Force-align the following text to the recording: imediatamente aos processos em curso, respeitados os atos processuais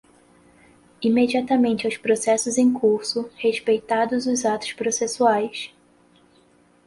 imediatamente 0.99 1.85
aos 1.85 1.95
processos 1.95 2.57
em 2.57 2.73
curso, 2.73 3.29
respeitados 3.37 4.25
os 4.25 4.45
atos 4.45 4.73
processuais 4.73 5.75